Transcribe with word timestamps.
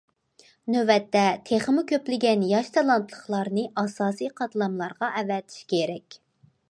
نۆۋەتتە، 0.75 1.25
تېخىمۇ 1.49 1.83
كۆپلىگەن 1.91 2.45
ياش 2.53 2.71
تالانتلىقلارنى 2.77 3.67
ئاساسىي 3.83 4.33
قاتلاملارغا 4.41 5.11
ئەۋەتىش 5.21 5.63
كېرەك. 5.77 6.19